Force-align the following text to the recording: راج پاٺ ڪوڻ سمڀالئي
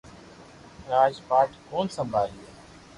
راج 0.89 1.15
پاٺ 1.27 1.49
ڪوڻ 1.69 1.85
سمڀالئي 1.95 2.43